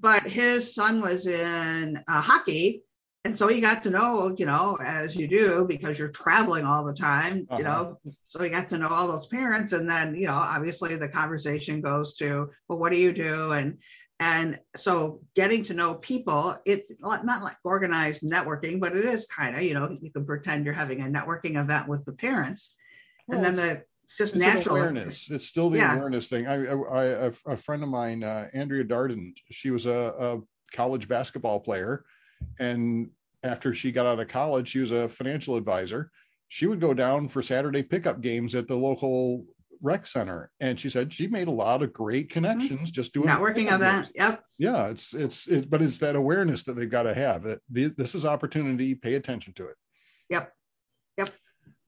But 0.00 0.22
his 0.22 0.74
son 0.74 1.02
was 1.02 1.26
in 1.26 2.02
uh, 2.08 2.20
hockey, 2.22 2.84
and 3.24 3.38
so 3.38 3.48
he 3.48 3.60
got 3.60 3.82
to 3.82 3.90
know, 3.90 4.34
you 4.38 4.46
know, 4.46 4.78
as 4.80 5.16
you 5.16 5.26
do 5.26 5.64
because 5.66 5.98
you're 5.98 6.08
traveling 6.08 6.64
all 6.64 6.84
the 6.84 6.94
time, 6.94 7.46
uh-huh. 7.50 7.58
you 7.58 7.64
know. 7.64 7.98
So 8.22 8.42
he 8.42 8.48
got 8.48 8.68
to 8.68 8.78
know 8.78 8.88
all 8.88 9.08
those 9.08 9.26
parents, 9.26 9.72
and 9.72 9.90
then 9.90 10.14
you 10.14 10.26
know, 10.26 10.34
obviously 10.34 10.96
the 10.96 11.08
conversation 11.08 11.80
goes 11.80 12.14
to, 12.16 12.50
well, 12.68 12.78
what 12.78 12.92
do 12.92 12.98
you 12.98 13.12
do? 13.12 13.52
And 13.52 13.78
and 14.20 14.58
so 14.76 15.20
getting 15.34 15.64
to 15.64 15.74
know 15.74 15.96
people, 15.96 16.56
it's 16.64 16.92
not 17.00 17.24
like 17.24 17.56
organized 17.64 18.22
networking, 18.22 18.80
but 18.80 18.96
it 18.96 19.04
is 19.04 19.26
kind 19.26 19.54
of, 19.56 19.62
you 19.62 19.74
know, 19.74 19.96
you 20.00 20.10
can 20.10 20.24
pretend 20.24 20.64
you're 20.64 20.74
having 20.74 21.00
a 21.02 21.04
networking 21.04 21.60
event 21.60 21.88
with 21.88 22.04
the 22.04 22.12
parents, 22.12 22.74
well, 23.26 23.38
and 23.38 23.44
then 23.44 23.54
the 23.56 23.82
it's 24.04 24.16
just 24.16 24.36
it's 24.36 24.40
natural 24.40 24.76
awareness. 24.76 25.28
It's 25.30 25.46
still 25.46 25.70
the 25.70 25.78
yeah. 25.78 25.96
awareness 25.96 26.28
thing. 26.28 26.46
I, 26.46 26.66
I, 26.66 27.26
I, 27.26 27.32
a 27.46 27.56
friend 27.56 27.82
of 27.82 27.90
mine, 27.90 28.24
uh, 28.24 28.48
Andrea 28.54 28.84
Darden, 28.84 29.34
she 29.50 29.70
was 29.70 29.84
a, 29.84 30.14
a 30.18 30.40
college 30.72 31.08
basketball 31.08 31.60
player 31.60 32.04
and 32.58 33.10
after 33.42 33.72
she 33.72 33.92
got 33.92 34.06
out 34.06 34.20
of 34.20 34.28
college, 34.28 34.68
she 34.68 34.80
was 34.80 34.90
a 34.90 35.08
financial 35.08 35.56
advisor. 35.56 36.10
She 36.48 36.66
would 36.66 36.80
go 36.80 36.94
down 36.94 37.28
for 37.28 37.42
Saturday 37.42 37.82
pickup 37.82 38.20
games 38.20 38.54
at 38.54 38.68
the 38.68 38.76
local 38.76 39.44
rec 39.80 40.06
center. 40.06 40.50
And 40.60 40.78
she 40.78 40.90
said 40.90 41.12
she 41.12 41.26
made 41.26 41.48
a 41.48 41.52
lot 41.52 41.82
of 41.82 41.92
great 41.92 42.28
mm-hmm. 42.28 42.34
connections 42.34 42.90
mm-hmm. 42.90 42.94
just 42.94 43.12
doing 43.12 43.28
networking 43.28 43.70
on 43.70 43.80
that. 43.80 44.08
Yep. 44.14 44.42
Yeah. 44.58 44.86
It's, 44.88 45.14
it's, 45.14 45.46
it, 45.46 45.70
but 45.70 45.82
it's 45.82 45.98
that 45.98 46.16
awareness 46.16 46.64
that 46.64 46.74
they've 46.74 46.90
got 46.90 47.04
to 47.04 47.14
have 47.14 47.42
that 47.42 47.60
this 47.70 48.14
is 48.14 48.24
opportunity. 48.24 48.94
Pay 48.94 49.14
attention 49.14 49.52
to 49.54 49.66
it. 49.66 49.76
Yep. 50.30 50.52
Yep. 51.18 51.30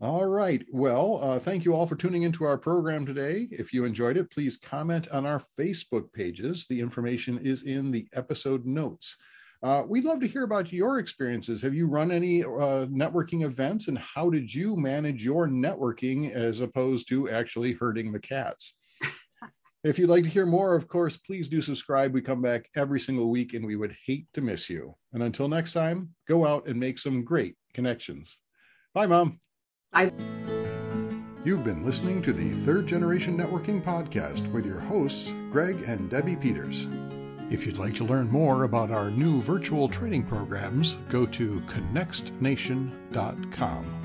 All 0.00 0.26
right. 0.26 0.64
Well, 0.72 1.20
uh, 1.22 1.38
thank 1.38 1.64
you 1.64 1.74
all 1.74 1.86
for 1.86 1.96
tuning 1.96 2.22
into 2.22 2.44
our 2.44 2.56
program 2.56 3.04
today. 3.04 3.48
If 3.50 3.72
you 3.72 3.84
enjoyed 3.84 4.16
it, 4.16 4.30
please 4.30 4.56
comment 4.56 5.08
on 5.08 5.26
our 5.26 5.42
Facebook 5.58 6.12
pages. 6.12 6.66
The 6.68 6.80
information 6.80 7.38
is 7.38 7.62
in 7.64 7.90
the 7.90 8.06
episode 8.14 8.64
notes. 8.64 9.16
Uh, 9.62 9.82
we'd 9.86 10.04
love 10.04 10.20
to 10.20 10.28
hear 10.28 10.44
about 10.44 10.72
your 10.72 10.98
experiences. 10.98 11.60
Have 11.60 11.74
you 11.74 11.86
run 11.86 12.10
any 12.10 12.42
uh, 12.42 12.86
networking 12.86 13.44
events 13.44 13.88
and 13.88 13.98
how 13.98 14.30
did 14.30 14.52
you 14.52 14.74
manage 14.74 15.24
your 15.24 15.48
networking 15.48 16.32
as 16.32 16.60
opposed 16.60 17.08
to 17.08 17.28
actually 17.28 17.74
herding 17.74 18.10
the 18.10 18.20
cats? 18.20 18.74
if 19.84 19.98
you'd 19.98 20.08
like 20.08 20.24
to 20.24 20.30
hear 20.30 20.46
more, 20.46 20.74
of 20.74 20.88
course, 20.88 21.18
please 21.18 21.46
do 21.48 21.60
subscribe. 21.60 22.14
We 22.14 22.22
come 22.22 22.40
back 22.40 22.70
every 22.74 23.00
single 23.00 23.28
week 23.28 23.52
and 23.52 23.66
we 23.66 23.76
would 23.76 23.94
hate 24.06 24.28
to 24.32 24.40
miss 24.40 24.70
you. 24.70 24.96
And 25.12 25.22
until 25.22 25.48
next 25.48 25.74
time, 25.74 26.14
go 26.26 26.46
out 26.46 26.66
and 26.66 26.80
make 26.80 26.98
some 26.98 27.22
great 27.22 27.56
connections. 27.74 28.38
Bye, 28.94 29.06
Mom. 29.06 29.40
I. 29.92 30.10
You've 31.44 31.64
been 31.64 31.84
listening 31.84 32.22
to 32.22 32.32
the 32.32 32.50
Third 32.50 32.86
Generation 32.86 33.36
Networking 33.36 33.82
Podcast 33.82 34.50
with 34.52 34.64
your 34.64 34.80
hosts, 34.80 35.32
Greg 35.50 35.76
and 35.86 36.10
Debbie 36.10 36.36
Peters. 36.36 36.86
If 37.50 37.66
you'd 37.66 37.78
like 37.78 37.96
to 37.96 38.04
learn 38.04 38.30
more 38.30 38.62
about 38.62 38.92
our 38.92 39.10
new 39.10 39.42
virtual 39.42 39.88
training 39.88 40.22
programs, 40.22 40.98
go 41.08 41.26
to 41.26 41.60
connextnation.com. 41.62 43.99